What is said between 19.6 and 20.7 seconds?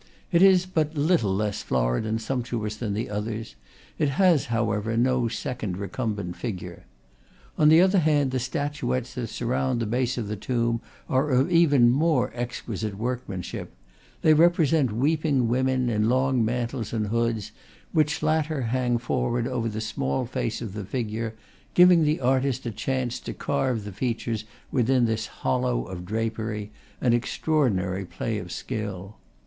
the small face